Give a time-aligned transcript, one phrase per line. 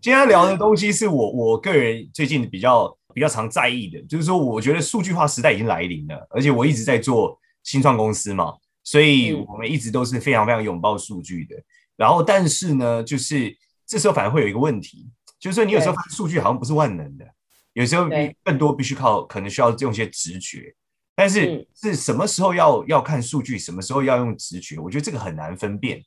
[0.00, 11.56] 今天聊的东西是我我个人最近比较比较常在意的，就是说，我觉得数据化时代已经来临了，而且我一直在做新创公司嘛，所以我们一直都是非常非常拥抱数据的。
[11.96, 13.52] 然后，但是呢，就是
[13.86, 17.26] 这时候反而会有一个问题，就是说，你有时候发现数据好像不是万能的，
[17.72, 18.08] 有时候
[18.44, 20.72] 更多必须靠可能需要用一些直觉，
[21.16, 26.00] 但是是什么时候要要看数据，什么时候要用直觉，我觉得这个很难分辨，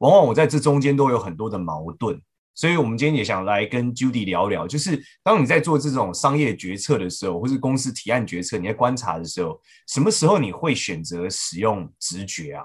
[0.00, 2.20] 往往我在这中间都有很多的矛盾。
[2.56, 12.64] 所以，我们今天也想来跟 Judy 聊聊，就是当你在做这种商业决策的时候，或是公司提案决策，你在观察的时候，什么时候你会选择使用直觉啊？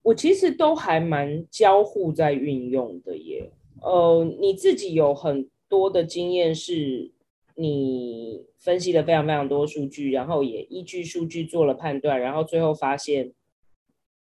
[0.00, 3.52] 我其实都还蛮交互在运用的耶。
[3.82, 7.12] 呃，你自己有很多的经验，是
[7.56, 13.34] 你分析了非常非常多数据，然后也依据数据做了判断，然后最后发现，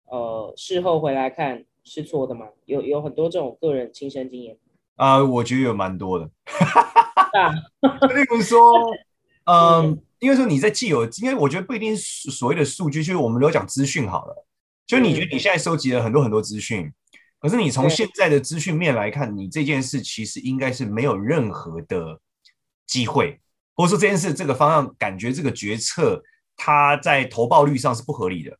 [0.06, 2.48] 呃，事后回来看是错的吗？
[2.64, 4.58] 有有很多这种个人亲身经验。
[4.96, 6.24] 啊、呃，我觉得有蛮多的，
[8.14, 8.72] 例如说，
[9.44, 14.46] 嗯、呃，因为说你在既有，因为我觉得不一定是所谓的数据，就是我们都讲资讯好了，
[14.86, 16.92] 就你觉得你现在收集了很多很多资讯，
[17.40, 22.20] 可是你从现在的资讯面来看，你这件事其实应该是没有任何的
[22.86, 23.40] 机会，
[23.74, 26.22] 或者说这件事这个方向感觉这个决策
[26.56, 28.56] 它在投报率上是不合理的，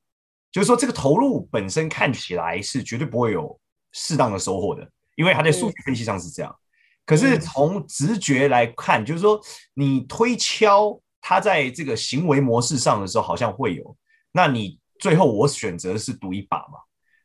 [0.51, 3.61] 就是说这个投入本身看起来是绝对不会有
[3.93, 4.91] 适当的收获的。
[5.15, 6.61] 因为他在数据分析上是这样，嗯、
[7.05, 9.41] 可是从直觉来看，就是说
[9.75, 13.97] 你推敲他在这个行为模式上的时候，好像会有。
[14.33, 16.79] 那你最后我选择是赌一把嘛？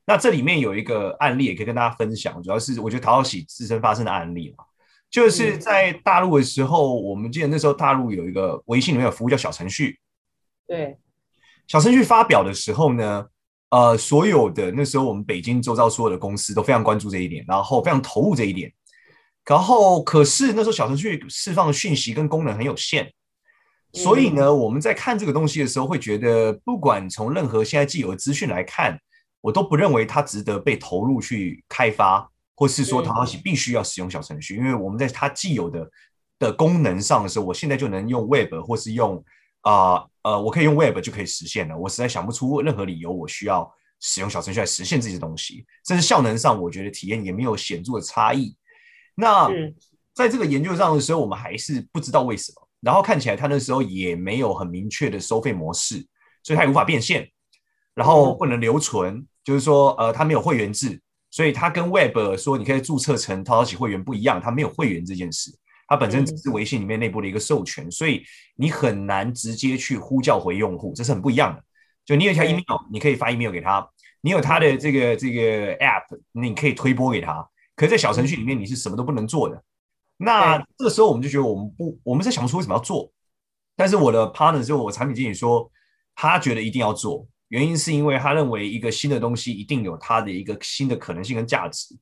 [0.06, 4.66] 那这里面有一个案例也可以跟大家分享，主要是我觉得讨好喜自身发生的案例嘛，
[5.10, 10.00] 就是在大陆的时候，我们记得那时候大陆有一个微信里面有服务叫小程序，
[10.68, 10.98] 对，
[11.68, 13.28] 小程序发表的时候呢。
[13.70, 18.72] 呃，所有的那时候，我们北京周遭所有的公司都非常关注这一点，然后非常投入这一点。
[19.46, 23.12] 然后，可是那时候小程序释放的讯息跟功能很有限，
[23.92, 28.98] 所以呢，我们在看这个东西的时候，会觉得不管从任何现在既有的资讯来看，
[29.42, 35.90] 我都不认为它值得被投入去开发，或是说讨好喜必须要使用小程序，因为我们在它既有的
[36.40, 39.22] 的功能上的时候，我现在就能用 Web 或是用。
[39.62, 41.78] 啊，呃，呃，我可以用 Web 就可以实现了。
[41.78, 43.70] 我实在想不出任何理由，我需要
[44.00, 45.66] 使用小程序来实现这些东西。
[45.88, 48.56] 甚至效能上，我觉得体验也没有显著的差异。
[49.16, 49.50] 那
[50.14, 52.68] 在这个研究上的时候，我们还是不知道为什么。
[52.80, 56.06] 然后看起来他那时候也没有很明确的收费模式，
[56.44, 57.28] 所以他也无法变现，
[57.96, 61.02] 然后不能留存，就是说，呃，他没有会员制，
[61.32, 65.52] 所以他跟 Web 说你可以注册成淘淘喜会员不一样，他没有会员这件事。
[65.88, 68.24] 它本身只是微信里面内部的一个授权，所以
[68.56, 71.64] 你很难直接去呼叫回用户，这是很不一样的。
[72.06, 73.88] 就你有一条 email，你可以发 email 给他，
[74.22, 76.04] 你有他的这个这个 app，
[76.34, 77.48] 你可以推播给他。
[77.76, 79.64] 可是，在小程序里面，你是什么都不能做的。
[80.18, 83.12] 那这个时候，我们就觉得我们不，我们在想不出为什么要做。
[83.76, 85.72] 但是我的 partner 就我产品经理说，
[86.16, 91.96] 他觉得一定要做，原因是因为他认为一个新的东西一定有它的一个新的可能性跟价值。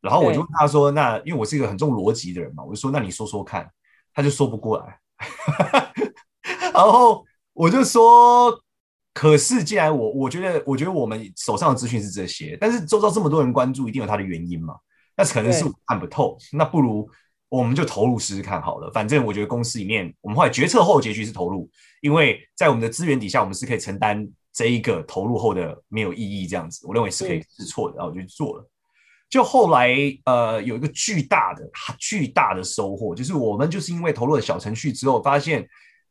[0.00, 3.68] 然后我就问他说：“那因为我是一个很重逻辑的人嘛，我就说那你说说看。”
[4.14, 4.98] 他就说不过来。
[6.74, 8.60] 然后我就说
[9.14, 14.74] ：“可是既然我我觉得我觉得我们手上的资讯是这些，但是周遭这么多人关注，一定有他的原因嘛？
[15.16, 16.36] 那可能是我看不透。
[16.52, 17.08] 那不如
[17.48, 18.90] 我们就投入试试看好了。
[18.92, 21.70] 反正我觉得公司里面我们后来决策后结局是投入，
[22.00, 26.84] 因为在我们的资源底下，我们是可以承担这一个投入后的没有意义这样子。
[26.88, 28.68] 我认为是可以试错的，然后我就去做了。”
[29.28, 29.94] 就后来，
[30.24, 31.62] 呃，有一个巨大的、
[31.98, 35.68] 巨大的收获，就是我们就是因为投入了小程序之后，发现，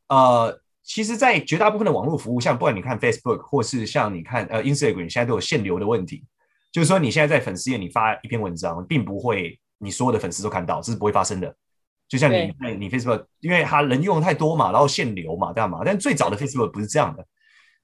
[0.09, 6.23] 呃，其实，在绝大部分的网络服务，像不管你看 Facebook 或是像你看呃 Instagram，现在都有限流的问题。
[6.71, 11.55] 就是说，你现在在粉丝页你发一篇文章，并不会你所有的粉丝都看到，这是不会发生的。
[12.07, 15.81] 就像你你 Facebook，因为它人用的太多嘛，然后限流嘛，对吗？
[15.83, 17.25] 但最早的 Facebook 不是这样的。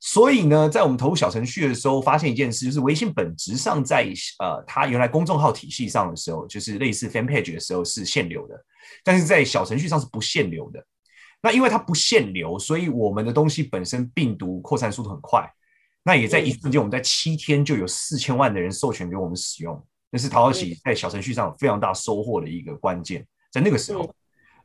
[0.05, 4.05] 所以呢，在我们投入小程序的时候，发现一件事，就是微信本质上在
[4.39, 8.65] 呃，它原来公众号体系上的时候，就是类似 Fan Page 的时候是限流的，
[9.01, 10.85] 但是在小程序上是不限流的。
[11.41, 15.49] 那因为它不限流，所以我们的东西本身病毒扩散速度很快。
[16.03, 23.25] 那也在一瞬间，我们在七天就有四千万的人授权给我们使用，那是淘淘喜在小程序上非常大收获的一个关键。
[23.53, 24.13] 在那个时候，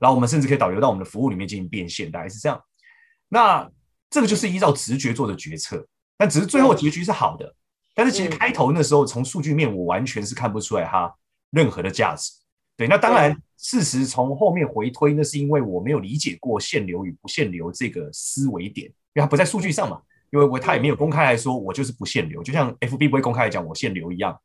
[0.00, 2.60] 然后我们甚至可以导流到我们的服务里面进行变现，大概是这样。
[3.28, 3.70] 那
[4.10, 7.54] 这个就是依照直觉做的决策，但只是最后结局是好的。
[7.94, 11.12] 但是其实开头那时候从数据面我完全是看不出来它
[11.50, 12.32] 任何的价值。
[12.76, 20.00] 对，那当然事实从后面回推，那是因为我没有理解过限流与不限流这个思维点，因为它不在数据上嘛。
[20.30, 24.38] 因为我他也没有公开来说我就是不限流，就像 FB 不会公开来讲我限流一样。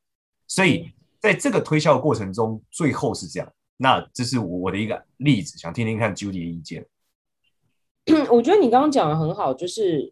[0.47, 0.89] 所以
[1.19, 3.53] 在这个推销的过程中，最后是这样。
[3.75, 6.85] 那这是我的一个例子，想听听看 Judy 的意见。
[8.29, 10.11] 我觉得你刚刚讲的很好，就是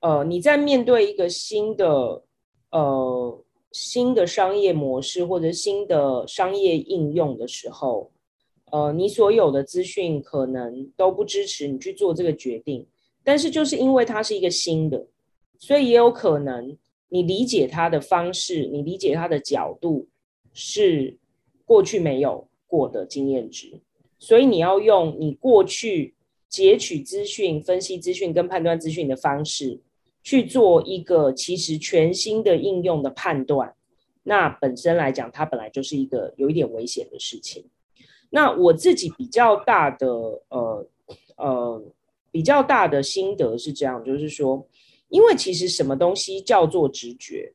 [0.00, 2.24] 呃，你在面对一个新的
[2.72, 8.10] 呃新的商业模式或者新的商业应用的时候，
[8.72, 12.84] 呃，你所有的资讯可能都不支持你去做这个决定，
[13.22, 15.06] 但是就是因为它是一个新的，
[15.58, 16.76] 所以也有可能
[17.08, 20.08] 你理解它的方式，你理解它的角度
[20.52, 21.16] 是
[21.64, 23.80] 过去没有过的经验值，
[24.18, 26.16] 所以你要用你过去。
[26.52, 29.80] 截取资讯、分析资讯跟判断资讯的方式
[30.22, 33.74] 去做一个其实全新的应用的判断，
[34.22, 37.64] 那本身来讲，它本来就是一个有一点危险的事情。
[38.28, 40.06] 那我自己比较大的
[40.50, 40.86] 呃
[41.36, 41.82] 呃
[42.30, 44.68] 比较大的心得是这样，就是说，
[45.08, 47.54] 因为其实什么东西叫做直觉？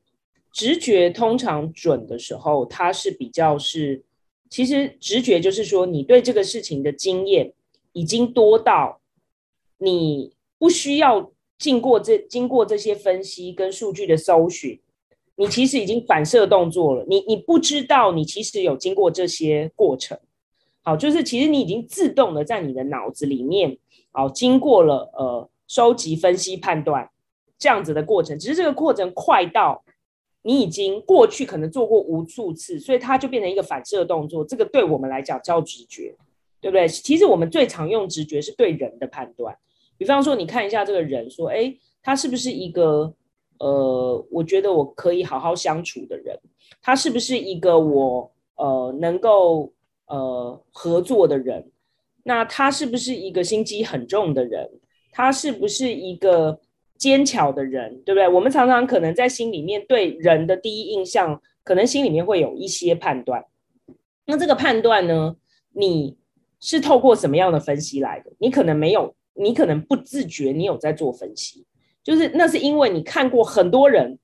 [0.51, 4.03] 直觉通常准的时候，它是比较是，
[4.49, 7.53] 其实直觉就是说你对这个事情的经验。
[7.93, 9.01] 已经多到
[9.77, 14.79] 你不需要经过这经过这些分析跟数据的搜寻，
[15.35, 17.05] 你其实已经反射动作了。
[17.07, 20.19] 你你不知道你其实有经过这些过程，
[20.83, 23.77] 好，就是其实你已经自动的在你的脑子里面，
[24.11, 27.09] 好，经过了呃收集、分析、判断
[27.57, 28.37] 这样子的过程。
[28.37, 29.83] 只是这个过程快到
[30.43, 34.45] 你已经过去可能做过无数次，所以它就变成一个反射动作。
[34.45, 36.15] 这个对我们来讲叫直觉。
[36.67, 36.85] 对不对？
[36.85, 39.57] 其实我们最常用直觉是对人的判断，
[39.97, 41.73] 比方说，你看一下这个人，说，哎，
[42.03, 43.13] 他是不是一个
[43.59, 46.37] 呃，我觉得我可以好好相处的人？
[46.81, 49.71] 他是不是一个我呃能够
[50.07, 51.71] 呃合作的人？
[52.23, 54.69] 那他是不是一个心机很重的人？
[55.13, 56.59] 他是不是一个
[56.97, 58.01] 奸巧的人？
[58.03, 58.27] 对不对？
[58.27, 63.45] 我们常常可能在心里面对人的第一印象，可能心里面会有一些判断。
[64.25, 65.37] 那这个判断呢，
[65.71, 66.16] 你。
[66.59, 68.31] 是透过什么样的分析来的？
[68.39, 71.65] 你可能没有，你可能不自觉，你有在做分析，
[72.03, 74.17] 就是那是因为你看过很多人，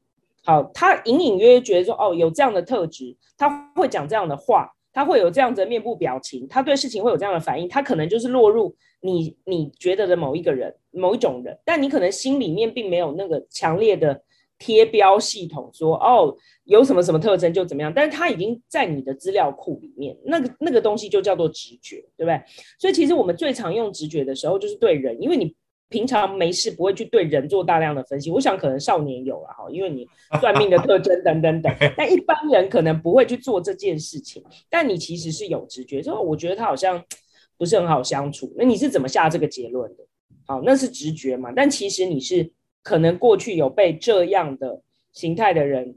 [0.44, 14.22] 好，他隐隐约约觉得说，哦，有这样的特质，他会讲这样的话，他会有这样子的面部表情，他对事情会有这样的反应，他可能就是落入你你觉得的某一个人、某一种人，但你可能心里面并没有那个强烈的。
[14.60, 16.34] 贴标系统说哦，
[16.64, 22.42] 有什么什么特征就怎么样，但是它已经在你的资料库里面，那个那个东西就叫做直觉，对不对？
[22.80, 25.54] 所以其实我们最常用直觉的时候就是对人，因为你
[25.90, 28.32] 平常没事不会去对人做大量的分析。
[28.32, 30.08] 我想可能少年有了哈，因为你
[30.40, 34.42] 算命的特征等等等， 但一般人可能不会去做这件事情。
[34.70, 37.04] 但你其实是有直觉，说我觉得他好像
[37.58, 38.54] 不是很好相处。
[38.56, 40.04] 那你是怎么下这个结论的？
[40.46, 41.52] 好，那是直觉嘛？
[41.54, 42.50] 但其实你是。
[42.84, 44.82] 可能过去有被这样的
[45.14, 45.96] 形态的人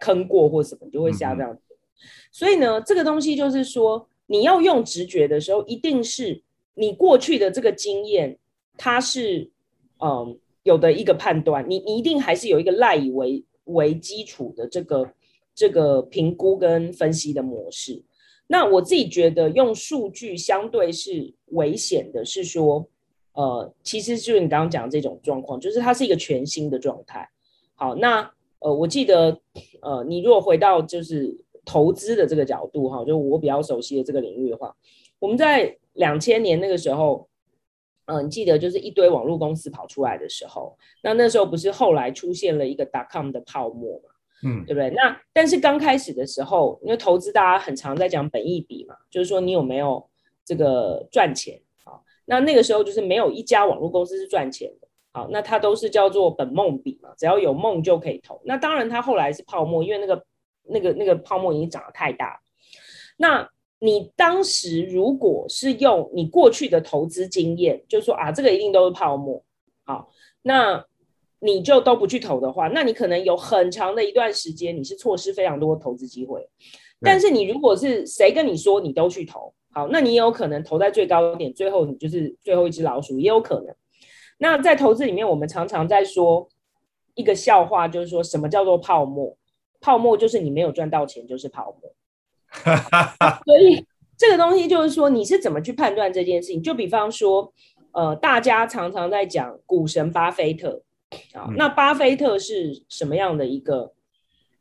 [0.00, 1.62] 坑过或什么，就会下这样子。
[2.30, 6.42] 所以呢，这个东西就是说，你要用直觉的时候，一定是
[6.74, 8.38] 你过去的这个经验，
[8.78, 9.50] 它是
[9.98, 15.12] 嗯有的一个判断，你你一定还是有一个赖以为为基础的这个
[15.54, 18.02] 这个评估跟分析的模式。
[18.46, 22.88] 那我自己觉得用数据相对是危险的，是说。
[23.34, 27.28] 呃，其实就是你刚刚讲的这种状况，就是它是一个全新的状态。
[27.74, 29.40] 好，那呃，我记得
[29.80, 31.34] 呃，你如果回到就是
[31.64, 34.76] 投资的这个角度哈，就我比较熟悉的这个领域的话，
[35.18, 37.26] 我们在两千年那个时候，
[38.04, 44.10] 嗯、呃，你记得就是一堆网络公司跑出来的时候，那那时候不是后来出现了一个 dot-com 的泡沫嘛，
[44.44, 44.90] 嗯，对不对？
[44.90, 50.06] 那但是刚开始的时候，因为投资大家很常在讲本益比嘛，就是说你有没有
[50.44, 51.58] 这个赚钱。
[52.24, 58.40] 那那个时候就是没有一家网络公司是赚钱的，好，那它都是叫做本梦比嘛，只要有梦就可以投。
[58.44, 60.24] 那当然它后来是泡沫，因为那个
[60.64, 62.40] 那个那个泡沫已经涨得太大。
[63.16, 63.48] 那
[63.80, 69.44] 你当时如果是用你过去的投资经验，就说啊，这个一定都是泡沫，
[69.84, 70.08] 好，
[70.42, 70.84] 那
[71.40, 76.48] 你就都不去投的话，那你可能有很长的一段时间你是错失非常多的投资机会。
[77.00, 79.52] 但是你如果是谁跟你说你都去投？
[79.72, 83.74] 好，那你也有可能投在最高点，最后你就是最后一只老鼠，也有可能。
[84.38, 86.48] 那在投资里面，我们常常在说
[87.14, 89.36] 一个笑话，就是说什么叫做泡沫？
[89.80, 91.94] 泡沫就是你没有赚到钱，就是泡沫。
[93.44, 93.86] 所以
[94.16, 96.62] 这个东西就是说，你是怎么去判断这件事情？
[96.62, 97.52] 就比方说，
[97.92, 100.82] 呃，大家常常在讲股神巴菲特
[101.32, 103.94] 啊，那巴菲特是什么样的一个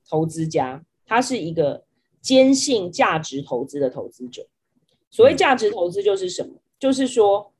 [0.10, 0.84] 投资家？
[1.06, 1.84] 他是一个
[2.22, 4.48] 坚信价值投资的投资者。
[5.12, 6.56] 所谓价值投资就是什么？
[6.80, 7.54] 就是说，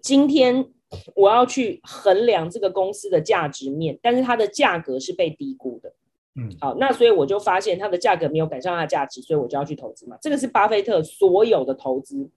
[0.00, 0.70] 今天
[1.14, 5.92] 我要去衡量这个公司的价值面，但是它的价格是被低估的。
[6.36, 10.16] 嗯，好，那所以我就发现它的价格没有赶上它的价值，所以我就要去投资嘛。
[10.22, 12.30] 这个是巴菲特所有的投资，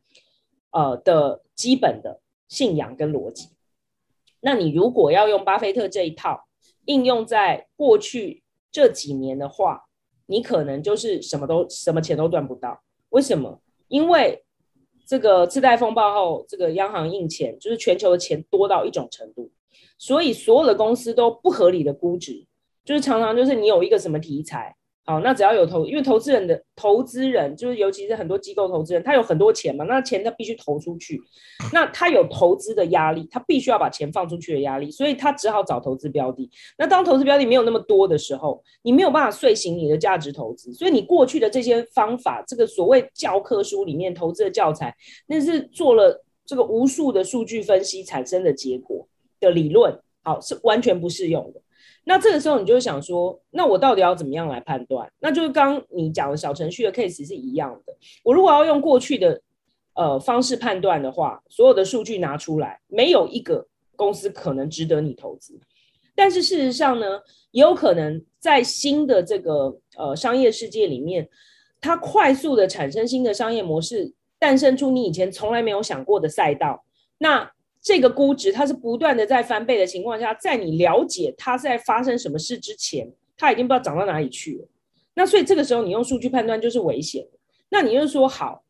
[0.72, 3.50] 呃的基本的信仰跟逻辑。
[4.40, 6.48] 那你如果要用巴菲特这一套
[6.86, 9.84] 应用在过去这几年的话，
[10.26, 12.82] 你可能就是什么都什么钱都赚不到。
[13.10, 13.62] 为什么？
[13.88, 14.44] 因为
[15.06, 19.52] 这个次贷风暴后，这个央行印钱，就是全球的钱多到一种程度，
[19.98, 22.46] 所以所有的公司都不合理的估值，
[22.86, 24.76] 就是常常就是你有一个什么题材。
[25.04, 31.20] 好，那只要有投，因为投资人的投资人就是，尤其是很多机构投资人，他有很多钱嘛，那钱他必须投出去，
[31.74, 36.48] 那他有投资的压力，他必须要把钱放出去的压力，所以他只好找投资标的。
[36.78, 49.08] 那当投资标的没有那么多的时候，你没有办法遂行你的价值投资，所以你过去的这些方法，这个所谓教科书里面投资的教材，那是做了这个无数的数据分析产生的结果
[49.40, 51.60] 的理论，好，是完全不适用的。
[52.04, 55.12] 那这个时候你就想说，那我到底要怎么样来判断？
[55.20, 57.94] 那就是刚你讲的小程序的 case 是一样的。
[58.24, 59.42] 我如果要用过去的
[59.94, 65.60] 呃方式判断的话，所有的数据拿出来，没有一个公司可能值得你投资。
[66.16, 71.30] 但是事实上呢，也有可能在新的这个呃商业世界里面，
[71.80, 76.84] 它快速的产生新的商业模式，诞生出你以前从来没有想过的赛道。
[77.20, 84.68] 那这个估值它是不断的在翻倍的情况下，在你了解它在发生什么事之前，它已经不知道涨到哪里去了。
[85.16, 87.26] 那所以这个时候你用数据判断就是危险。
[87.70, 88.64] 那你就说好，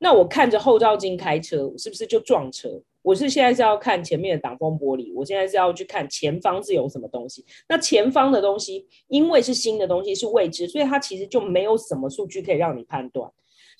[0.00, 2.68] 那我看着后照镜开车，我是不是就撞车？
[3.00, 7.42] 我是现在是要看前面的挡风玻璃，我现在是要去看前方是有什么东西。
[7.70, 13.30] 那前方的东西因为是新的东西是未知，所以它其实就没有什么数据可以让你判断。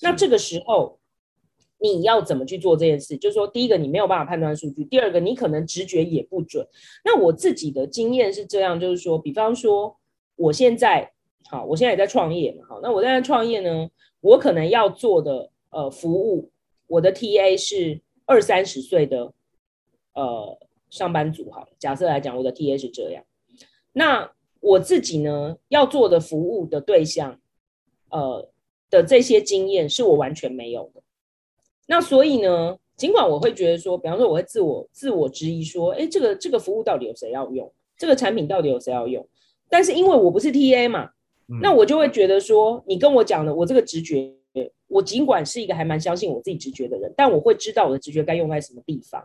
[0.00, 0.97] 那这个时候。
[1.80, 3.16] 你要怎么去做这件事？
[3.16, 6.66] 就是说，第一个你没有办法判断数据，第二个你可能直觉也不准。
[7.04, 9.96] 那我自己的经验是这样，就是说，比方说
[10.36, 11.12] 我现在
[11.48, 13.88] 好，我现在也在创业嘛，好，那我在创业呢，
[14.20, 16.50] 我可能要做的呃服务，
[16.86, 19.32] 我的 TA 是二三十岁的
[20.14, 20.58] 呃
[20.90, 23.24] 上班族，好，假设来讲，我的 TA 是这样，
[23.92, 24.30] 那
[24.60, 27.40] 我自己呢要做的服务的对象，
[28.10, 28.50] 呃
[28.90, 31.02] 的这些经验是我完全没有的。
[31.90, 37.72] 那所以呢，尽管我会觉得说，比方说我会自我自我质疑说，哎，这个这个服务到底有谁要用？
[37.96, 39.26] 这个产品到底有谁要用？
[39.70, 41.10] 但是因为我不是 TA 嘛，
[41.48, 44.30] 嗯、那我就会觉得说，你跟我讲的，我这个直觉，
[44.86, 49.24] 我尽管是一个还蛮相信我自己直觉的人，但我会知道我的直觉该用在什么地方。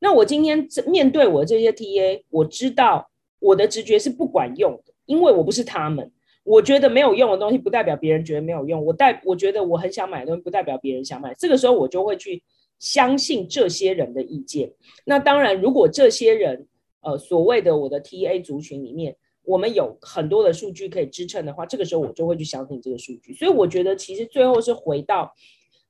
[0.00, 3.10] 那我今天面对我的这些 TA，我知道
[3.40, 6.12] 我的直觉是不管用的，因为我不是他们。
[6.46, 8.82] 我觉得没有用的东西，不代表别人觉得没有用。
[8.84, 11.34] 我代我觉得我很想买的东西，不代表别人想买。
[11.34, 12.40] 这个时候，我就会去
[12.78, 14.72] 相信这些人的意见。
[15.04, 16.68] 那当然，如果这些人，
[17.00, 23.34] 呃，所谓的我的 TA 族群里面，我们有很多的数据可以支撑的话，这个时候我就会去相信这个数据。
[23.34, 25.34] 所以，我觉得其实最后是回到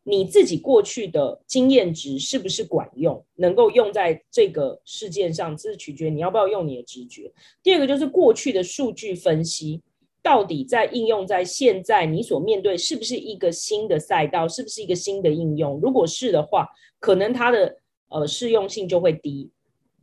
[0.04, 7.30] 你自己过去的经验值是不是管用，能够用在这个事件上，这是取决于你要不要用你的直觉。
[7.62, 9.82] 第二个就是过去的数据分析。
[10.26, 15.78] 到底在应用在现在你所面对是不是一个新的赛道，是不是一个新的应用？
[15.80, 16.66] 如果是的话，
[16.98, 17.76] 可能它的
[18.08, 19.52] 呃适用性就会低。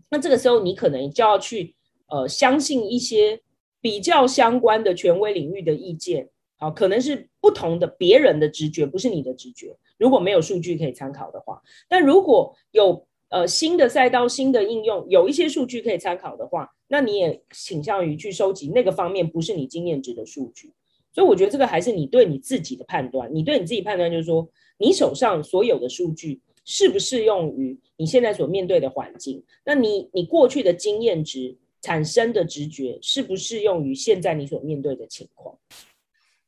[0.09, 1.75] 那这个时候你可能就要去
[2.07, 3.41] 呃相信一些
[3.81, 9.75] 比较相关的权威领域的意见，好，可能是不同的别人的直觉，不是你的直觉。
[9.97, 13.05] 如果没有数据可以参考的话，但如果有。
[13.29, 20.71] 呃，新的赛道、新的应用，有一些数据可以参考的话，那你也倾向于去收集那个方面不是你经验值的数据。
[21.11, 23.27] 所以我觉得这个还是你对你自己的判断。
[23.33, 24.47] 你对你自己判断就是说，
[24.77, 29.43] 你手上所有的数据适不适用于你现在所面对的环境？
[29.65, 35.57] 那你你过去的经验值产生的直觉适不适用于现在你所面对的情况？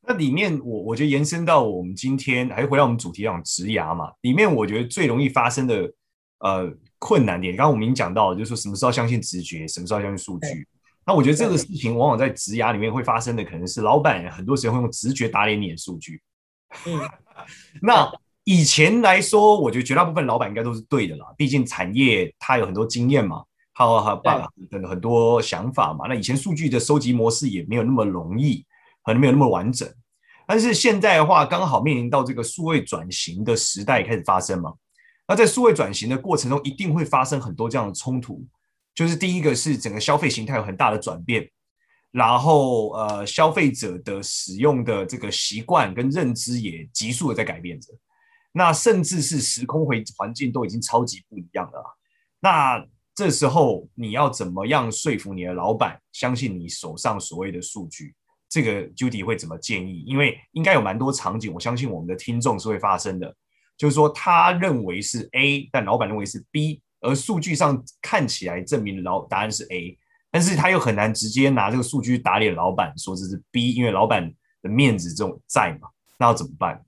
[0.06, 5.92] 那里面我我觉得延伸到我们今天还回到我们主题上职涯嘛，里面我觉得最容易发生的。
[6.38, 10.66] 呃，困难点，刚刚我们已经讲到了，就是说什么时候相信直觉，什么时候相信数据。
[11.06, 16.20] 那我觉得这个事情往往在职涯里面会发生的，可能是老板很多时候会用直觉打脸你的数据。
[16.86, 17.00] 嗯，
[17.80, 18.10] 那
[18.44, 26.06] 以前来说，我觉得绝大部分老板应该都是对的啦，毕竟产业它有很多经验嘛，还有还有办法等很多想法嘛。
[26.08, 28.64] 那以前数据的收集模式也没有那么容易，
[29.04, 29.88] 可能没有那么完整。
[30.46, 34.72] 但是现在的话，刚好面临到这个数位转型的时代开始发生嘛。
[35.28, 38.46] 那在数位转型的过程中，一定会发生很多这样的冲突。
[38.94, 41.46] 就是第一个是整个消费形态有很大的转变，
[42.12, 47.92] 然后呃，消费者的使用的这个习惯跟认知也急速的在改变着。
[48.52, 51.98] 那甚至是时空环环境都已经超级不一样了。
[52.40, 52.82] 那
[53.14, 58.14] 这时候你要怎么样说服你的老板相信你手上所谓的数据？
[58.48, 60.04] 这个 Judy 会怎么建议？
[60.06, 63.34] 因为应该有蛮多场景，我相信我们的听众是会发生的。
[63.76, 69.98] 就是说，他认为是 A，但老板认为是 B，而数据上看起来证明老答案是 A，
[70.30, 76.82] 但是他又很难直接拿这个数据打脸老板，说这是 B，因为老板的面子这种在嘛，那要怎么办？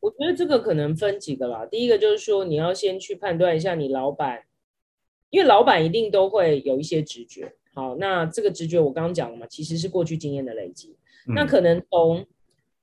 [0.00, 1.66] 我觉得这个可能分几个啦。
[1.66, 4.44] 第一个就是说，你要先去判断一下你老板，
[5.30, 7.54] 因为老板一定都会有一些直觉。
[7.74, 10.96] 好，那这个直觉我刚刚讲了嘛，其实是过去经验的累积。
[11.26, 12.24] 嗯、那可能从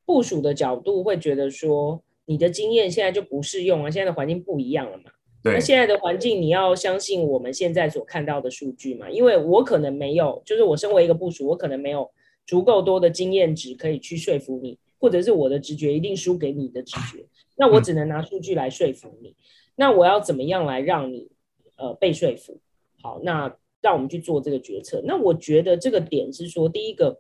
[0.06, 5.12] 部署的角度会觉得说，你的经验现在就不适用了，现在的环境不一样了嘛。
[5.44, 5.54] 对。
[5.54, 12.10] 那现在的环境你要相信我们现在所看到的数据嘛，因为我可能没有，就是我身为一个部署，我可能没有
[12.46, 17.26] 足够多的经验值可以去说服你，或者是我的直觉一定输给你的直觉，
[17.58, 19.30] 那我只能拿数据来说服你。
[19.30, 19.36] 嗯、
[19.76, 21.30] 那我要怎么样来让你
[21.78, 22.60] 呃被说服？
[23.02, 23.56] 好，那。
[23.84, 25.02] 让我们去做这个决策。
[25.04, 27.20] 那我觉得这个点是说，第一个，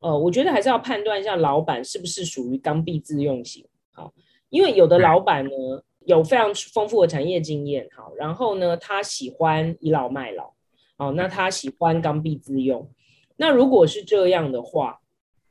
[0.00, 3.62] 呃，我觉得还是要判断一下老板是不是属于刚愎自用型。
[3.92, 4.10] 好，
[4.50, 5.50] 因为有的老板呢
[6.06, 10.52] 有非常丰富的产业经验，好，然后呢他喜欢倚老卖老，
[10.96, 12.88] 好，那他喜欢刚愎自用。
[13.36, 15.00] 那如果是这样的话，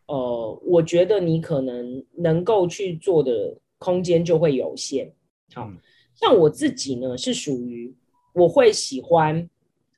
[0.08, 5.14] 呃，我觉得你可能能够去做的空间就会有限。
[5.54, 5.70] 好，
[6.16, 7.96] 像我自己呢是属于
[8.34, 9.50] 我会喜欢。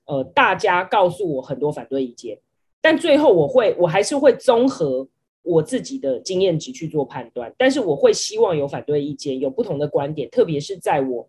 [0.05, 2.35] 呃，大家告诉我很多反对意见，
[2.81, 5.07] 但最后我会，我还是会综合
[5.49, 7.53] 我自己的经验值去做判断。
[7.57, 11.27] 但是我会希望有反对意见，有不同的观点，特别是在我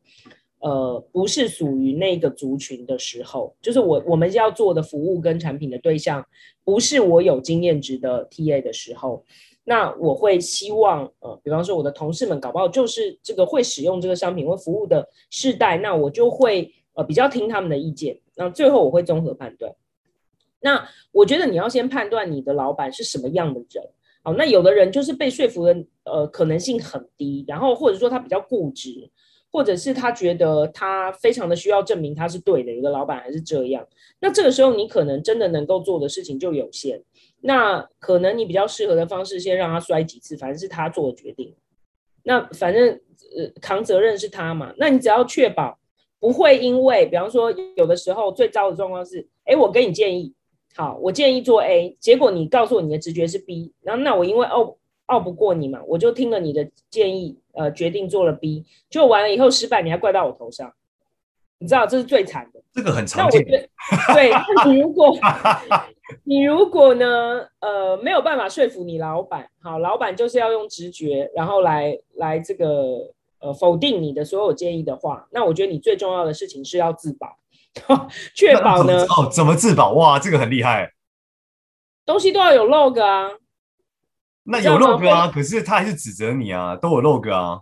[0.60, 6.24] 呃不是属于那个族群的时候，就是我我们要做的服务跟产品的对象
[6.64, 9.24] 不是我有经验值的 TA 的时候，
[9.64, 18.20] 那我会希望呃，比方说我的同事们搞不好就是这个会使用这个商品或服务的世代，那我就会呃比较听他们的意见。
[18.37, 19.74] 那最后我会综合判断。
[20.62, 23.88] 那我觉得你要先判断你的老板是什么样的人。
[24.22, 29.11] 好，那有的人就是被说服的呃可能性很低，然后或者说他比较固执，
[29.50, 32.72] 或者是他觉得他非常的需要证明他是对的。
[32.72, 33.87] 有的老板还是这样。
[34.20, 37.02] 那这个时候你可能真的能够做的事情就有限。
[37.40, 41.54] 那可能你比较适合的方式，先让他摔几次，反正是他做的决定。
[42.22, 42.88] 那反正
[43.37, 44.74] 呃扛责任是他嘛。
[44.76, 45.78] 那你只要确保。
[46.22, 50.35] 不会因为，比方说，有的时候最糟的状况是，哎，我给你建议，
[50.76, 60.72] 好，我建议做 A，结果你告诉我你的直觉是 B，然后那我因为拗拗不过你嘛，我就听了你的建议，呃，决定做了 B，就完了以后失败，你还怪到我头上，
[61.59, 62.61] 你知道这是最惨的。
[62.72, 63.44] 这个很常见。
[63.44, 65.16] 对，那你如果
[66.24, 73.12] 你如果呢，呃，没有办法说服你老板，好，老板就是要用直觉，然后来来这个。
[73.42, 77.38] 呃，否定你的所有建议的话，那我觉得你最重要的事情是要自保，
[78.35, 79.04] 确保呢？
[79.04, 79.92] 哦，怎么自保？
[79.92, 80.92] 哇，这个很厉害。
[82.04, 83.30] 东西都要有 log 啊。
[84.44, 87.61] 那有 log 啊，可是他还是指责你啊，都有 log 啊。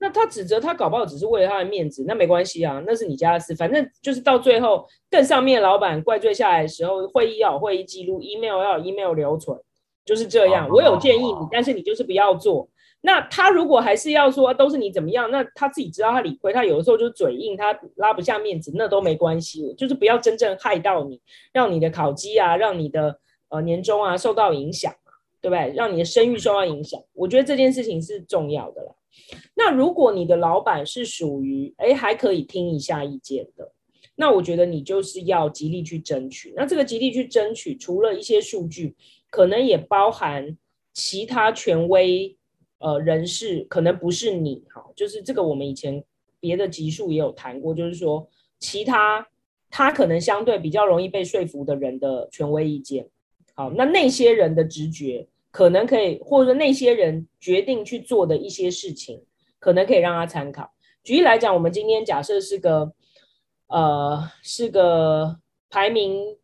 [0.00, 3.52] 那他指责他搞不好只是为了他的面子，那没关系啊，那是你家的事。
[3.56, 9.58] 反正就是到最后更上面老板怪罪下来的时候，会议要有会议记录，email 要有 email 留存，
[10.04, 10.66] 就是这样。
[10.66, 12.68] 哦、我有建议你，哦、但是你就是不要做。
[13.00, 21.20] 那他如果还是要说都是你怎么样，那他自己知道他理亏，他有的时候就嘴硬，他拉不下面子，那都没关系，就是不要真正害到你，
[21.52, 24.92] 让你的考绩啊，让你的呃年终啊受到影响，
[25.40, 25.72] 对不对？
[25.76, 28.92] 让你的声誉受到影响，我觉得这件事情是重要的啦。
[29.54, 33.72] 那如果你的老板是属于哎还可以听一下意见的，
[34.16, 36.52] 那我觉得你就是要极力去争取。
[36.56, 38.96] 那这个极力去争取，除了一些数据，
[39.30, 40.58] 可能也包含
[40.92, 42.34] 其他权威。
[42.78, 46.04] 呃，人事可能不是你，哈，就是这个我们以前
[46.38, 48.28] 别的集数也有谈过，就是说
[48.60, 49.26] 其他
[49.68, 53.08] 他可能相对比较容易被说服的人的权威意见，
[53.54, 59.24] 好，那那些人的直觉可能可以，或者说那些人决定去做的一些事情，
[59.58, 60.70] 可能可以让他参考。
[61.02, 62.92] 举例来讲，我们今天假设是个
[63.66, 66.36] 呃是个排名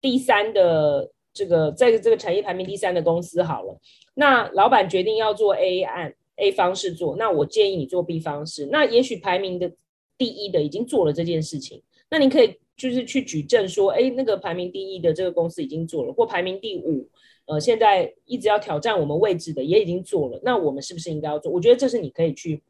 [0.00, 3.80] 第三的这个在这个产业排名第三的公司好了。
[4.14, 8.66] 那老板决定要做 A 案 A 方式做，那我建议你做 B 方式。
[8.66, 9.70] 那也许排名的
[10.16, 17.08] 第一的已经做了这件事情，那你可以就是去举证说，哎，那个排名第一的这个公司已经做了，或排名第五
[17.46, 21.52] 呃，现在一直要挑战我们位置的也已经做了，那我们是不是应该要做？
[21.52, 22.62] 我觉得这是你可以去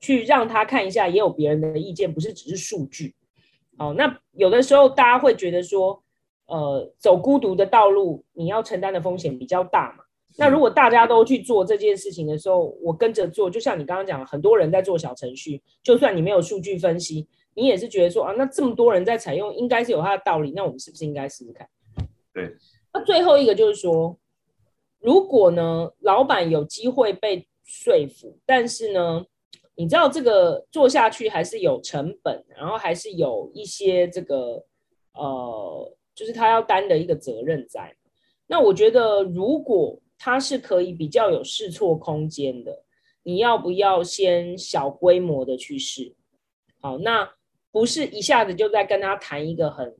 [0.00, 3.14] 去让他看一下，也有别人的意见，不是只是数据。
[3.76, 6.02] 好，那有的时候大家会觉得说，
[6.46, 10.01] 呃，走孤独的道路，你要承担的风险比较大嘛。
[10.36, 21.68] 那如果大家都去做这件事情的时候，我跟着做，就像你刚刚讲，很多人在做小程序，就算你没有数据分析，你也是觉得说啊，那这么多人在采用，应该是有它的道理，那我们是不是应该试试看？
[22.32, 22.54] 对。
[22.94, 24.16] 那最后一个就是说，
[25.00, 29.24] 如果呢，老板有机会被说服，但是呢，
[29.74, 34.64] 你知道这个做下去还是有成本，然后还是有一些这个
[35.14, 37.94] 呃，就是他要担的一个责任在。
[38.46, 42.84] 那我觉得如果它是可以比较有试错空间的，
[43.24, 46.14] 你要不要先小规模的去试？
[46.80, 47.28] 好，那
[47.72, 49.96] 不是一下子就在跟他谈一个很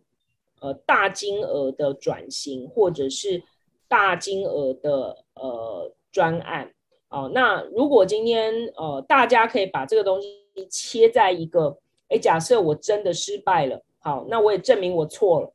[0.61, 3.43] 呃大金额的转型，或者是
[3.89, 6.73] 大金额的呃专案。
[7.09, 10.29] 哦，那如果今天呃大家可以把这个东西
[10.71, 11.77] 切在一个，
[12.11, 15.53] 哎，假设我真的失败了，好，那我也证明我错了，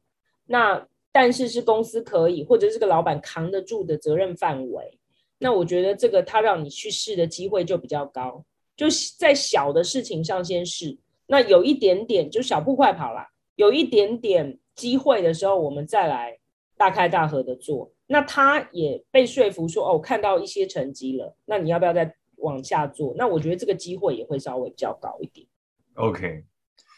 [0.48, 0.86] 那。
[1.20, 5.00] 但是是公司可以，或者是个老板扛得住的责任范围，
[5.40, 8.86] 那我觉得这个他让你去试的机会就比较高，就
[9.18, 16.38] 在小的事情上先试，那有一点点就小步快跑啦，有一点点机会的时候，我们再来
[16.78, 17.92] 大开大合的做。
[18.06, 23.16] 那他也被说服说，哦，看到一些成绩了，那你要不要再往下做？
[23.18, 25.48] 那我觉得这个机会也会稍微比较高一点。
[25.96, 26.44] OK。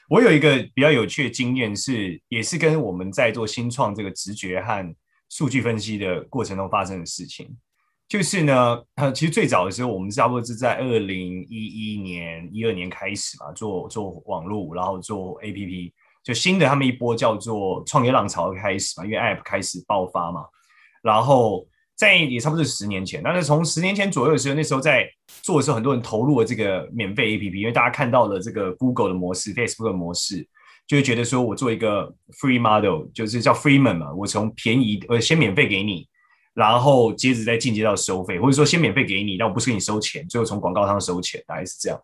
[0.10, 4.96] 我有一个比较有趣的经验是，也是跟我们在做新创这个直觉和
[5.30, 7.56] 数据分析的过程中发生的事情。
[8.08, 15.94] 就是呢，呃其实最早的时候，我们差不多是在二零一一年、一二年开始嘛，做做网络，然后做 APP，
[16.24, 20.44] 就新的他们一波叫做创业浪潮开始嘛，因为 App 开始爆发嘛，
[21.04, 21.68] 然后。
[22.00, 25.06] 在也差不多是十年前，但是从十年前左右的时候，那时候在
[25.42, 30.48] 做的时候，很多人投入了这个免费 APP，因为大家看到了这个 Google 的模式、Facebook 的模式，
[30.88, 32.10] 就会觉得说我做一个
[32.42, 36.08] free model，就是叫 freemium 嘛，我从便宜呃先免费给你，
[36.54, 42.00] 然后接着再进阶到收费，或者说先免费给你，但我不是给你收钱，最后从广告上收钱，大概是这样。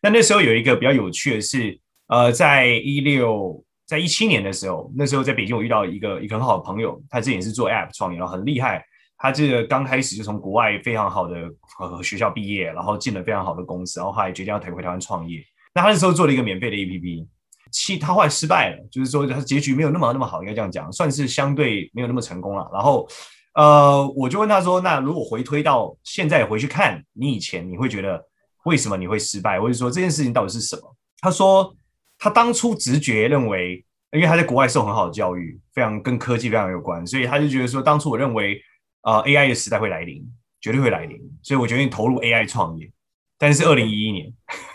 [0.00, 8.86] 那那时候有一个比较有趣的是，呃，在一六在一七年的时候，那时候在北京我遇到一个一个很好的朋友，他之前是做 App 创业，然后很厉害。
[9.22, 11.36] 他这个刚开始就从国外非常好的
[11.78, 15.44] 呃学校毕业，然后进了非常好的公司，然后后来决定要退回台湾创业。
[15.74, 17.26] 那他那时候做了一个免费的 APP，
[17.70, 22.66] 其他后来失败了，就是说他结局没有那么那么好，应该这样讲，算是相对没有那么成功了。
[22.72, 23.06] 然后
[23.54, 28.24] 呃，我就问他说：“那如果回推到现在回去看你以前，你会觉得
[28.64, 30.82] 为什么你会失败，或者说这件事情到底是什么？”
[31.20, 31.70] 他说
[32.18, 38.58] 他当初直觉认为，因为他在国外受很好的教育，非常跟科技非常有关，所以他就觉得说，当初我认为。
[39.02, 40.22] 啊、呃、，AI 的时代会来临，
[40.60, 42.90] 绝对会来临，所以我决定投入 AI 创业。
[43.38, 44.32] 但是二零一一年，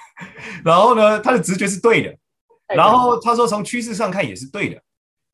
[0.65, 2.17] 然后呢，他的直觉是对的，
[2.75, 4.81] 然后他说从趋势上看也是对的。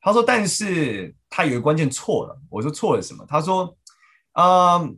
[0.02, 2.38] 他说，但是他有一个关键错了。
[2.50, 3.24] 我说错了什么？
[3.26, 3.74] 他说，
[4.34, 4.94] 嗯、呃，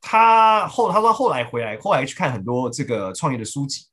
[0.00, 3.84] 他后他说后来回来，后来去看很多这个创业的书籍，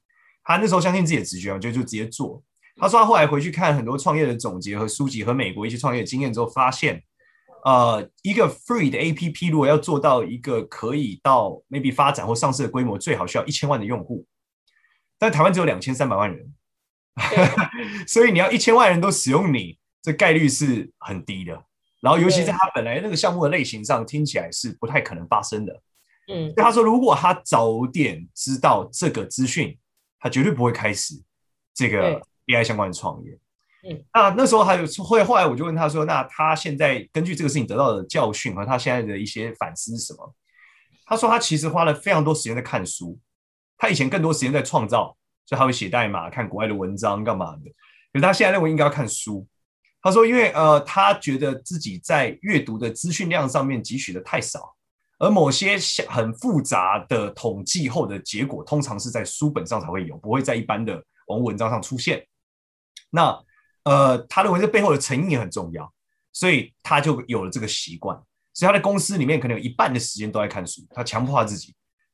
[0.43, 2.41] 他那时候相信自己的直觉，我觉得就直接做。
[2.77, 7.03] 他说他后来回去看很多创业的总结和书籍和美国一些创业经验之后，发现。
[7.65, 14.26] 呃，一个 free 的 APP 如果要做到一个可以到 maybe 发展或上市的规模，最好需要一千万的用户，
[15.17, 16.54] 但台湾只有两千三百万人，
[18.08, 21.63] 所以你要一千万人都使用你，这概率是很低的。
[22.02, 25.82] 然后，尤其在他本来那个项目的类型上，听起来是不太可能发生的。
[26.28, 29.78] 嗯，所以他说，如果他早点知道这个资讯，
[30.19, 31.15] 他绝对不会开始
[31.73, 33.39] 这个 AI 相关的创业。
[34.13, 40.34] 那那时候还有后后来我就问他说，那他现在根据这个事情得到的教训和他现在的一些反思是什么？
[41.06, 43.19] 他说他其实花了非常多时间在看书，
[43.78, 45.15] 他以前更多时间在创造，
[45.46, 47.63] 所以他会写代码、看国外的文章干嘛的。
[48.13, 49.46] 可是他现在认为应该要看书。
[50.02, 54.76] 他说，因为呃，他觉得自己在阅读的资讯量上面汲取的太少，
[55.17, 55.78] 而某些
[56.10, 60.96] 很复杂的统计后的结果，通常是在书本上才会有，不会在一般的
[61.28, 62.26] 网络文章上出现。
[63.10, 63.38] 那
[63.84, 65.91] 呃，他认为这背后的成因也很重要，
[66.32, 68.17] 所以他就有了这个习惯。
[68.54, 70.82] 所以他在公司里面可能有一半的时间都在看书。
[70.91, 71.74] 他强迫他自己，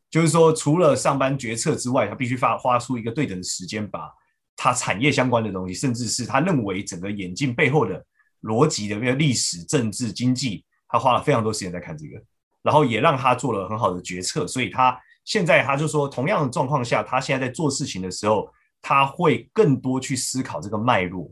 [0.09, 4.09] 就是说，除了上班决策之外，他必须发花出一个对等的时间，把
[4.55, 8.03] 他产业相关的东西，甚至是他认为整个眼镜背后的
[8.43, 12.19] 逻辑的那个历史、政治、经济，他花了非常多时间在看这个，
[12.61, 14.47] 然后也让他做了很好的决策。
[14.47, 18.49] 所以他现在他就说，同样的状况下，他现在在做事情的时候，
[18.81, 21.29] 他会更多去思考这个脉络。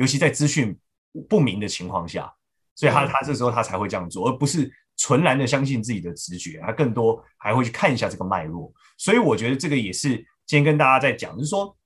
[0.00, 0.74] 尤其在资讯
[1.28, 2.32] 不明的情况下，
[2.74, 8.72] 所以他他这时候他才会这样做，而不是纯然的相信自己的直觉，他更多还会去看一下这个脉络。
[8.96, 11.76] 所以我觉得这个也是今天跟大家在讲，就是说，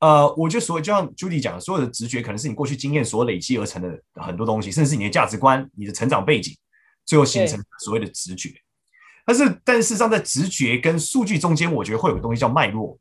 [0.00, 6.54] 呃，我觉得所谓就像 Judy 讲的，所有的直觉可能是你过去经验所累积而成的很多东西，甚至是你的价值观、你的成长背景，
[7.06, 8.50] 最后形成所谓的直觉。
[9.24, 12.98] 但是，但事实上，在直觉跟数据中间，我觉得会有个东西叫脉络。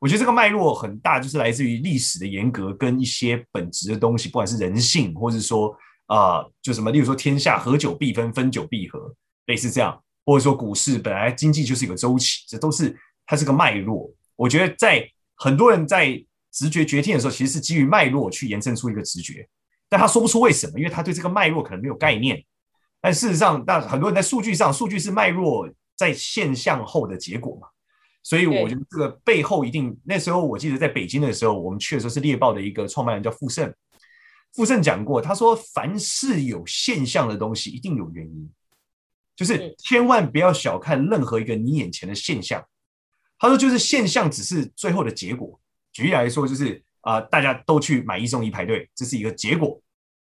[0.00, 5.72] 我觉得这个脉络很大，就是来自于历史的严格跟一些本质的东西，不管是人性，或者说
[6.06, 9.14] 啊、就什么，例如说天下合久必分，分久必合，
[9.46, 14.10] 类似这样，或者说股市本来经济就是一个周期，这都是它是个脉络。
[14.34, 19.46] 我觉得在很多人在直觉决定的时候，其实是基于脉络去延伸出一个直觉，
[19.88, 22.42] 但他说不出为什么，因为他对这个脉络可能没有概念。
[23.00, 27.68] 但事实上，那很多人在数据上，数据是脉络在现象后的结果嘛。
[28.22, 33.72] 所以我觉得这个背后一定，那时候我记得在北京的时候，我们去的时候是猎豹的一个创办人叫傅盛，
[34.52, 38.50] 傅盛讲过，他说凡是有现象的东西，一定有原因，
[39.34, 42.64] 就是千万不要小看任何一个你眼前的现象。
[43.38, 45.58] 他说就是现象只是最后的结果。
[45.92, 49.80] 举例来说，就是啊、呃，大家都去买一送一排队，这是一个结果。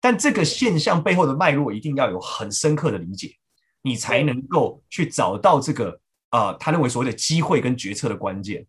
[0.03, 3.35] 但这个现象背后的脉络一定要有很深刻的理解，
[3.83, 5.97] 你才能够去找到这个啊、
[6.31, 8.67] 呃，他认为所谓的机会跟决策的关键。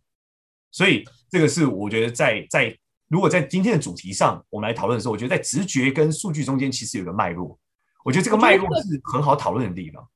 [0.72, 7.60] 所以这个是我觉得在在如果在今天的主题上我们来讨论的时候，我觉得在直觉跟数据中间其实有个脉络。
[8.04, 10.08] 我觉得这个脉络是很好讨论的地方。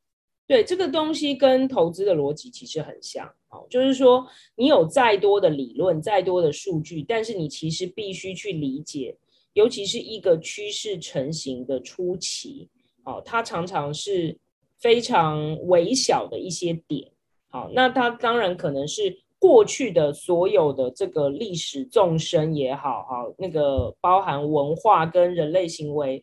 [0.47, 9.17] 对，这个东西跟投资的逻辑其实很像，哦，就是说你有再多的理论、再多的数据，但是你其实必须去理解。
[9.53, 12.69] 尤其是一个趋势成型的初期，
[13.05, 14.37] 哦，它常常是
[14.77, 17.09] 非常微小的一些点，
[17.55, 26.21] 好，那它当然可能是过去的所有的这个历史纵深也好，好，那个包含文化跟人类行为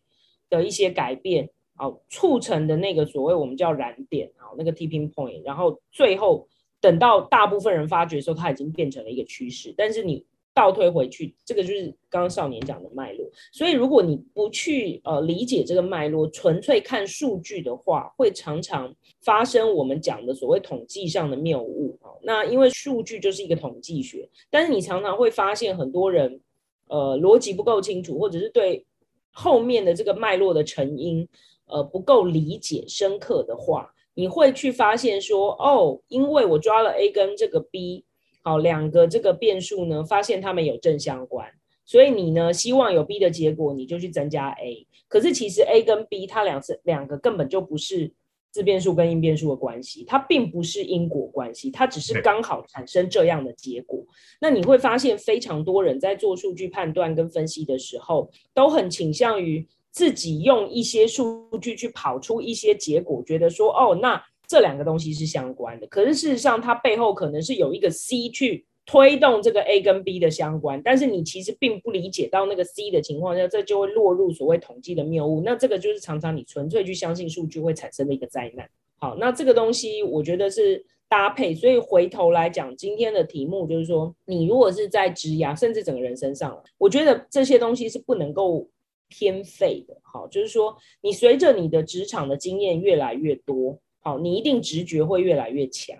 [0.51, 6.47] 的一些改变，好，促成的那个所谓我们叫燃点，好，那个 tipping point，然后最后
[6.83, 10.27] 等到大部分人发觉的时候，它已经变成了一个趋势，但是你。
[10.55, 13.27] 倒推回去，这个就是刚刚少年讲的脉络。
[13.53, 22.11] 所以，如果你不去呃理解这个脉络，纯粹看数据的话，会常常发生我们讲的所谓统计上的谬误啊。
[22.23, 26.41] 那因为数据就是一个统计学，但是你常常会发现很多人
[26.89, 28.85] 呃逻辑不够清楚，或者是对
[29.31, 31.27] 后面的这个脉络的成因
[31.65, 38.05] 呃不够理解深刻的话，你会去发现说哦，因为我抓了 A 跟这个 B。
[38.45, 41.49] 好，两个这个变数呢，发现它们有正相关，
[41.85, 44.85] 所以你呢希望有 B 的结果，你就去增加 A。
[45.07, 48.13] 可是其实 A 跟 B 它两次两个根本就不是
[48.51, 54.05] 自变数跟因变数的关系，它并不是因果关系，它只是刚好产生这样的结果。
[54.41, 64.21] 那你会发现非常多人在做数据判断跟分析的时候，都很倾向于自己用一些数据去跑出一些结果，觉得说哦那。
[64.53, 75.41] 这两个东西是相关的，可是事实上，它背后可能是有一个 C 去推动这个 A 跟 B 的相关，但是你其实并不理解到那个 C 的情况下，这就会落入所谓统计的谬误。
[75.43, 78.69] 那这个就是常常你纯粹去相信数据会产生的一个灾难。
[78.99, 88.69] 好，那这个东西我觉得是搭配，所以回头来讲，今天的题目就是说，你如果是在职涯，甚至整个人身上，我觉得这些东西是不能够
[89.09, 89.97] 偏废的。
[90.03, 93.81] 好，就是说，你随着你的职场的经验越来越多。
[94.03, 95.97] 好，你一定直觉会越来越强，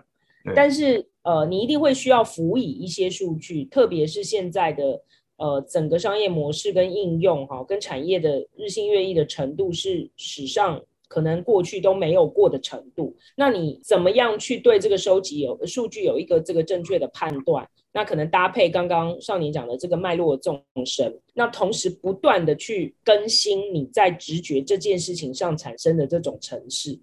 [0.53, 5.01] 但是呃，你一定会需要辅以一些数据，特别是现在的
[5.37, 13.15] 呃整个商业模式跟应用哈，跟产业的日新月异的程度是史上可能过去都没有过的程度。
[13.37, 17.65] 那你怎么样去对这个收集有数据有一个这个正确的判断？
[17.93, 26.99] 那可能搭配刚刚少年讲的这个脉络的纵深，那同时不断的去更新你在直觉这件事情上产生的这种程式。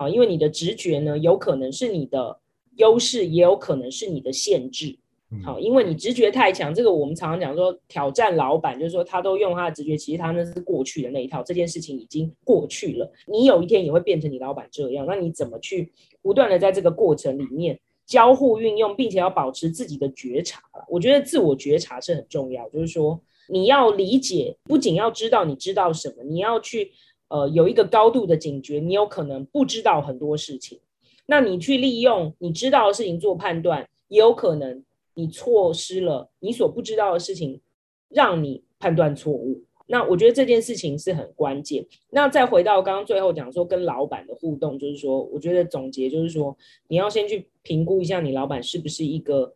[0.00, 2.40] 啊，因为你的直觉呢，有可能是你的
[2.76, 4.98] 优势，也有可能是你的限制。
[5.44, 13.12] 好，因为你直觉太强，这个我们常常讲说挑战老板，就是说他都用他的直觉，其实他那是过去的那一套，这件事情已经过去了。
[13.26, 20.62] 你有一天也会变成你老板这样，那你怎么去不断的在这个过程里面交互运用，并且要保持自己的觉察？
[20.88, 26.90] 我觉得自我觉察是很重要，就是说你要理解，不仅要知道你知道什么，你要去。
[27.30, 30.80] 呃，有一个高度的警觉，你有可能不知道很多事情，
[31.26, 37.60] 那你去利用你知道的事情做判断，也有可能你错失了你所不知道的事情，
[38.08, 39.62] 让你判断错误。
[39.86, 41.86] 那我觉得这件事情是很关键。
[42.10, 46.56] 那再回到刚刚最后讲说跟老板的互动，就是说，我觉得总结就是说，
[46.88, 49.54] 你要先去评估一下你老板是不是一个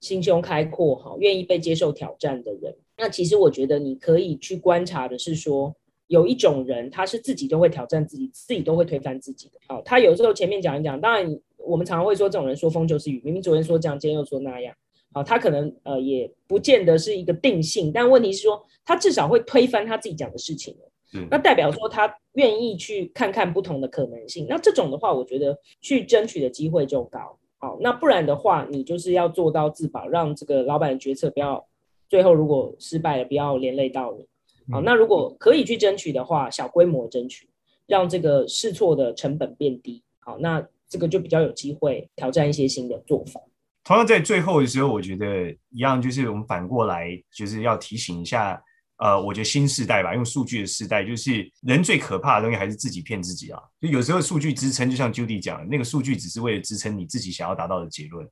[0.00, 2.76] 心胸开阔、好愿意被接受挑战的人。
[2.98, 5.74] 那其实我觉得你可以去观察的是说。
[6.08, 9.54] 有一种人，他是自己都会挑战自己，自己都会推翻自己的。
[9.68, 14.74] 好，他有时候前面讲一讲，当然我们常常会说这种人说风就是雨，明明昨天说这样，今天又说那样。
[15.12, 20.76] 好，他可能呃也不见得是一个定性，但问题是说他至少会推翻他自己讲的事情。
[21.16, 24.46] 嗯那代表说他愿意去看看不同的可能性。
[24.48, 27.38] 那这种的话，我觉得去争取的机会就高。
[27.58, 31.64] 好，那不然的话，你就是要做到自保，让这个老板的决策不要
[32.08, 34.26] 最后如果失败了，不要连累到你。
[34.70, 37.48] 好，那如果可以去争取的话，小规模争取，
[37.86, 40.02] 让这个试错的成本变低。
[40.20, 43.40] 好，那这个就比较有机会挑战一些新的做法。
[43.82, 48.58] 同样在最后的时候，我觉得一样，就是我们反过来就是要提醒一下，
[48.96, 53.60] 呃，我觉得新时代吧，用数据的时代，就是人最可怕的东西还是自己骗自己啊。
[53.82, 58.26] 就有时候数据支撑，就像 Judy 讲的，那个数据只是为了支撑你自己想要达到的结论，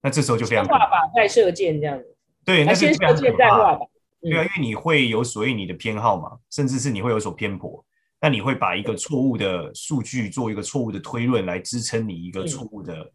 [0.00, 0.64] 那这时候就非常。
[0.64, 2.16] 画靶再射箭这样子。
[2.44, 3.88] 对，那先射箭再画靶。
[4.22, 7.84] 对啊，因为你会有所谓你的偏好嘛，甚至是你会有所偏颇，
[8.20, 13.10] 那你会把一个错误的数据做一个错误的推论来支撑你一个错误的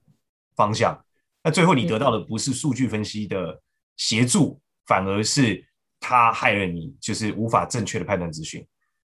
[0.55, 1.03] 方向，嗯、
[1.45, 3.61] 那最后你得到的不是数据分析的
[3.95, 5.65] 协助，嗯、反而是
[5.99, 8.65] 他害了你，就是无法正确的判断资讯，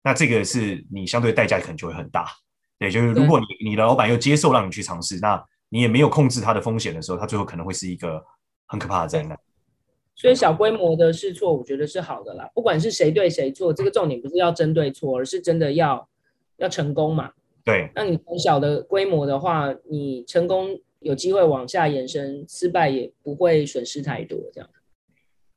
[0.04, 2.28] 那这个是你相对代价可能就会很大。
[2.78, 8.22] 对，就是如果你你的老板又接受让你去尝试，那你也没有控制它的风险的时候，它最后可能会是一个
[8.68, 9.40] 很可怕的灾难。
[10.15, 12.49] 所以小规模的试错，我觉得是好的啦。
[12.56, 16.08] 不管是谁对谁错，这个重点不是要针对错，而是真的要
[16.58, 17.32] 要成功嘛。
[17.63, 17.89] 对。
[17.93, 24.39] 那你从小的规模的话，你成功有机会往下延伸，失败也不会损失太多。
[24.54, 24.69] 这样。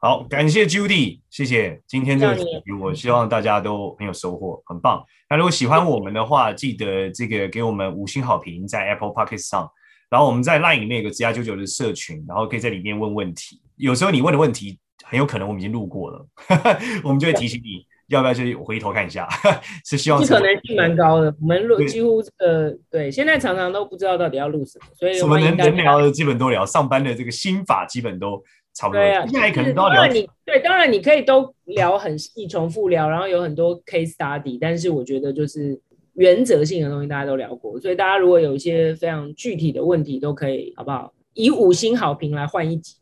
[0.00, 5.04] 好，感谢 Judy，谢谢今天这个主题，我希望大家都很有收获，很棒。
[5.30, 9.70] 那如果喜欢我们的话，记得这个给我们五星好评，在 Apple p o c k e t 上。
[10.08, 13.60] 然后我们在 LINE 里面有个职涯九九的社群，然后可以在里面问问题。
[13.78, 16.26] 有时候你问的问题很有可能我们已经录过了，
[17.04, 19.28] 我们就会提醒你要不要去回头看一下。
[19.84, 28.42] 是希望可能性蛮高的，我们录几乎这个对，对，现在常常都不知道到底要录什么，所以什么能能聊的基本都聊，上班的这个心法基本都
[28.74, 29.00] 差不多。
[29.02, 30.06] 对啊，现在可能都要聊。
[30.06, 35.80] 你对，当然你可以都聊很细，重复聊，然后有很多 case study，但是我觉得就是。
[36.14, 41.12] 原则性的东西大家都聊过，所以大家如果有一些非常具体的问题，都可以好不好？
[41.34, 42.96] 以五星好评来换一集。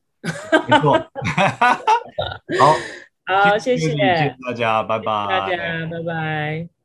[0.68, 0.92] 没错。
[2.58, 2.74] 好，
[3.26, 5.04] 好，谢谢，大家，拜拜。
[5.28, 5.56] 大家，
[5.90, 6.68] 拜拜。